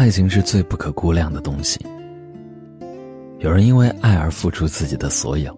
[0.00, 1.78] 爱情是最不可估量的东西。
[3.38, 5.54] 有人因为爱而付出自己的所有，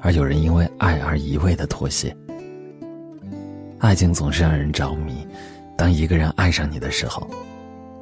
[0.00, 2.12] 而有人因为爱而一味的妥协。
[3.78, 5.24] 爱情总是让人着迷，
[5.78, 7.24] 当一个人爱上你的时候，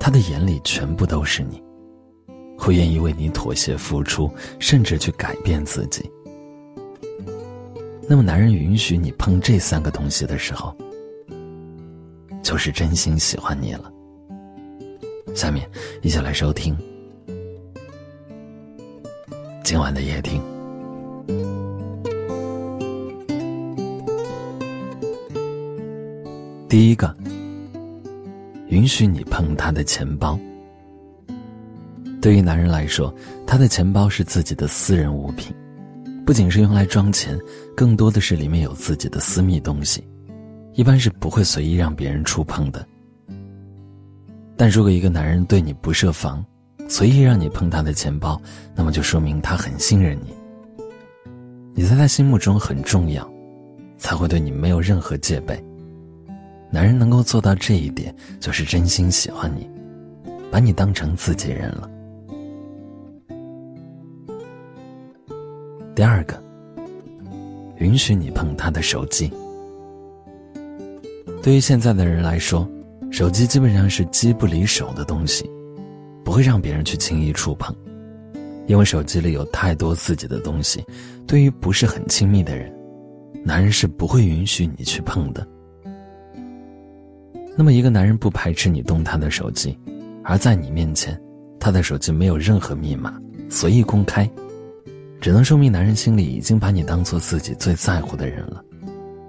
[0.00, 1.62] 他的眼里全部都是你，
[2.56, 6.10] 会愿意为你妥协付出，甚至去改变自己。
[8.08, 10.74] 那么，男人允许你碰这三个东西的时候，
[12.42, 13.90] 就是真心喜欢你了。
[15.34, 15.68] 下面，
[16.00, 16.76] 一起来收听
[19.64, 20.40] 今晚的夜听。
[26.68, 27.14] 第一个，
[28.68, 30.38] 允许你碰他的钱包。
[32.22, 33.14] 对于男人来说，
[33.46, 35.54] 他的钱包是自己的私人物品。
[36.24, 37.38] 不仅是用来装钱，
[37.76, 40.02] 更多的是里面有自己的私密东西，
[40.72, 42.86] 一般是不会随意让别人触碰的。
[44.56, 46.44] 但如果一个男人对你不设防，
[46.88, 48.40] 随意让你碰他的钱包，
[48.74, 50.34] 那么就说明他很信任你，
[51.74, 53.28] 你在他心目中很重要，
[53.98, 55.62] 才会对你没有任何戒备。
[56.70, 59.68] 男人能够做到这一点，就是真心喜欢你，
[60.50, 61.90] 把你当成自己人了。
[65.94, 66.42] 第二个，
[67.78, 69.32] 允许你碰他的手机。
[71.42, 72.68] 对于现在的人来说，
[73.14, 75.48] 手机基本上是机不离手的东西，
[76.24, 77.72] 不会让别人去轻易触碰，
[78.66, 80.84] 因为手机里有太多自己的东西。
[81.24, 82.74] 对于不是很亲密的人，
[83.44, 85.46] 男人是不会允许你去碰的。
[87.56, 89.78] 那么，一个男人不排斥你动他的手机，
[90.24, 91.16] 而在你面前，
[91.60, 93.16] 他的手机没有任何密码，
[93.48, 94.28] 随意公开。
[95.20, 98.60] 只能说明男人心里已经把你当做自己最在乎的人了，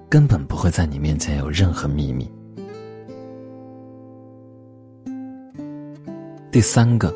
[0.10, 2.28] 根本不会在你面前有任何秘密。
[6.56, 7.14] 第三个，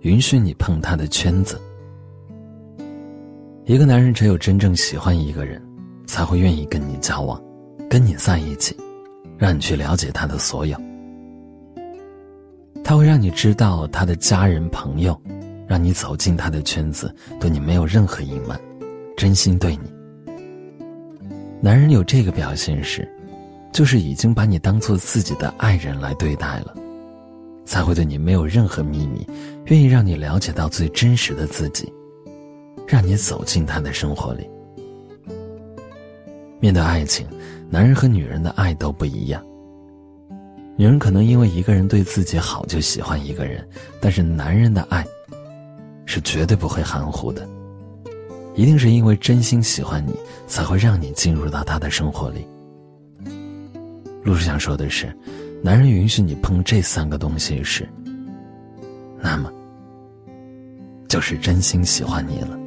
[0.00, 1.58] 允许你碰他的圈子。
[3.64, 5.58] 一个男人只有真正喜欢一个人，
[6.06, 7.42] 才会愿意跟你交往，
[7.88, 8.76] 跟你在一起，
[9.38, 10.76] 让你去了解他的所有。
[12.84, 15.18] 他会让你知道他的家人朋友。
[15.66, 17.10] 让你走进他的圈子，
[17.40, 18.60] 对你没有任何隐瞒，
[19.16, 19.90] 真心对你。
[21.62, 23.10] 男人有这个表现时，
[23.72, 26.74] 就是已经把你当做自己的爱人来对待了，
[27.68, 29.28] 才会对你没有任何秘密，
[29.66, 31.92] 愿意让你了解到最真实的自己，
[32.86, 34.48] 让你走进他的生活里。
[36.60, 37.26] 面对爱情，
[37.68, 39.44] 男人和女人的爱都不一样。
[40.78, 43.68] 女人可能因为一个人对自己好就喜欢一个人，
[44.00, 45.06] 但是男人的爱。
[46.10, 47.46] 是绝对不会含糊的，
[48.54, 50.14] 一定是因为真心喜欢你，
[50.46, 52.48] 才会让你进入到他的生活里。
[54.24, 55.14] 陆叔想说的是，
[55.60, 57.86] 男人允许你碰这三个东西时，
[59.20, 59.52] 那么
[61.08, 62.58] 就是真心喜欢你了。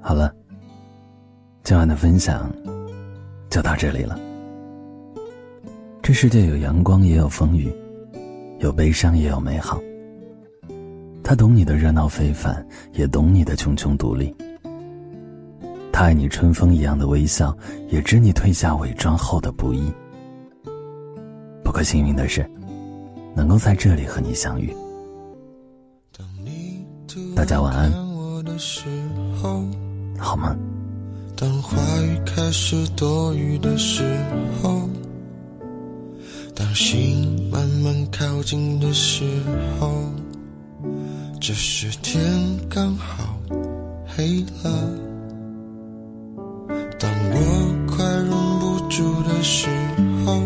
[0.00, 0.32] 好了，
[1.64, 2.50] 今晚的分享
[3.50, 4.18] 就到这里了。
[6.02, 7.72] 这世界有阳光，也有风雨，
[8.60, 9.80] 有悲伤，也有美好。
[11.22, 14.34] 他懂你的热闹非凡，也懂你的茕茕独立。
[15.94, 17.56] 他爱你春风一样的微笑，
[17.88, 19.92] 也知你褪下伪装后的不易。
[21.62, 22.44] 不过幸运的是，
[23.32, 24.74] 能够在这里和你相遇。
[27.36, 27.92] 大家晚安，
[30.18, 30.56] 好吗？
[31.36, 34.02] 当话语开始多余的时
[34.60, 34.90] 候。
[36.56, 39.22] 当心慢慢靠近的时
[39.78, 39.92] 候，
[41.40, 42.20] 这时天
[42.68, 43.38] 刚好
[44.04, 45.13] 黑了。
[47.30, 47.40] 当我
[47.86, 48.28] 快忍
[48.60, 49.66] 不住的时
[50.24, 50.42] 候，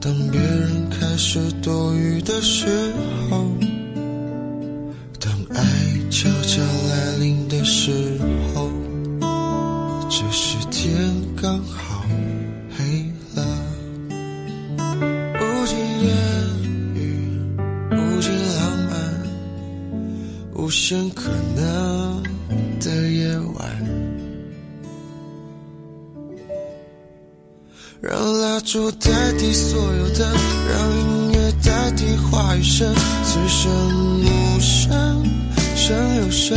[0.00, 2.66] 当别人开始多余的时
[3.30, 3.44] 候，
[5.18, 5.62] 当爱
[6.10, 8.18] 悄悄来临的时
[8.54, 8.70] 候，
[10.08, 10.94] 这时天
[11.40, 12.04] 刚好
[12.76, 13.04] 黑
[13.34, 13.44] 了。
[15.34, 16.10] 无尽烟
[16.94, 16.98] 雨，
[17.90, 18.60] 无尽浪
[18.90, 18.92] 漫。
[20.54, 22.22] 无限可能
[22.80, 23.62] 的夜晚，
[28.72, 30.32] 让蜡烛代替所有的，
[30.70, 33.70] 让音乐代替话语声，此生
[34.22, 35.22] 无声
[35.76, 36.56] 胜有声。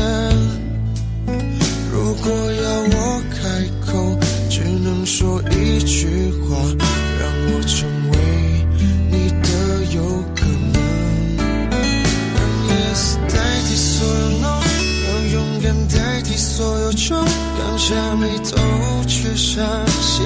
[1.91, 3.37] 如果要我开
[3.85, 4.17] 口，
[4.49, 6.55] 只能说一句话，
[7.19, 8.17] 让我成为
[9.11, 9.47] 你的
[9.93, 10.79] 有可能。
[12.33, 12.39] 让
[12.69, 13.35] yes 代
[13.67, 14.61] 替所有 no，
[15.03, 17.17] 让勇敢代替所有穷。
[17.57, 19.65] 刚下眉头，却上
[20.01, 20.25] 心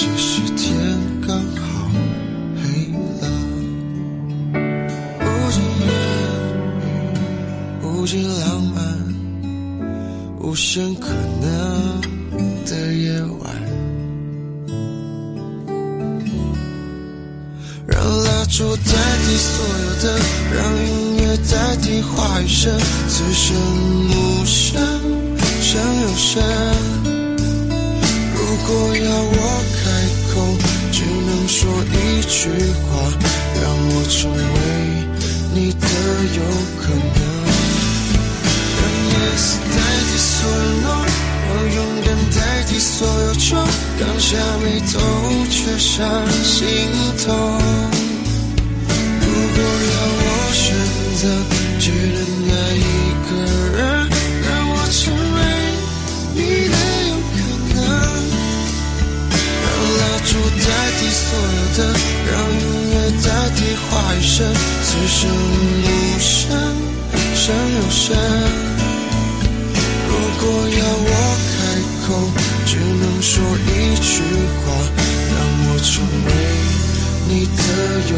[0.00, 0.76] 只是天
[1.26, 1.90] 刚好
[2.54, 2.62] 黑
[3.20, 3.22] 了。
[5.18, 5.90] 无尽言
[6.78, 6.86] 语，
[7.82, 8.78] 无尽浪漫，
[10.38, 11.08] 无限可
[11.40, 12.00] 能
[12.64, 13.50] 的夜晚。
[17.84, 18.92] 让蜡烛代
[19.24, 20.04] 替所有的，
[20.54, 20.56] 让
[20.86, 22.72] 音乐代替话语声，
[23.08, 23.56] 此生
[24.10, 24.80] 无声
[25.60, 26.40] 胜有声。
[28.36, 29.37] 如果要我，
[32.28, 32.92] 句话，
[33.54, 34.36] 让我成为
[35.54, 35.82] 你的
[36.36, 36.40] 有
[36.78, 37.18] 可能。
[38.76, 40.86] 让 yes 代替所有 no，
[41.48, 42.38] 让勇敢代
[42.68, 43.46] 替所有愁，
[43.98, 45.00] 刚下眉头
[45.48, 45.96] 却上
[46.44, 46.66] 心
[47.24, 47.32] 头。
[49.20, 50.66] 如果要我选
[51.16, 51.22] 择，
[60.50, 60.66] 代
[60.98, 61.78] 替所有的，
[62.30, 63.58] 让音乐代替
[63.88, 64.36] 话语声，
[64.82, 65.18] 此生
[65.82, 65.86] 无
[66.18, 66.28] 声
[67.34, 68.04] 胜有声。
[70.08, 70.10] 如
[70.40, 71.10] 果要我
[71.48, 71.56] 开
[72.06, 72.06] 口，
[72.66, 73.32] 只能说
[73.66, 73.68] 一
[74.00, 74.22] 句
[74.64, 74.66] 话，
[75.34, 75.90] 让我成
[76.26, 76.28] 为
[77.28, 77.58] 你的
[78.10, 78.12] 有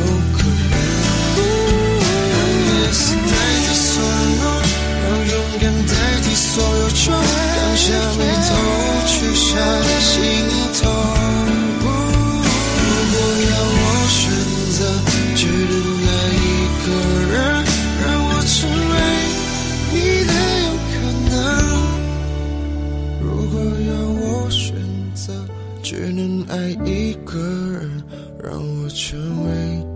[29.44, 29.86] 为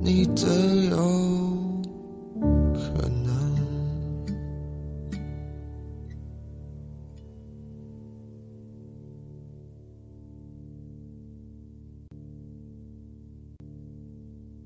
[0.00, 0.46] 你的
[0.90, 1.41] 有可能。